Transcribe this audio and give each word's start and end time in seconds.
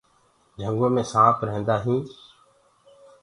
جِهنگو 0.57 0.87
مي 0.93 1.03
سآنپ 1.11 1.37
رهيندآ 1.47 1.75
هينٚ۔ 1.83 2.07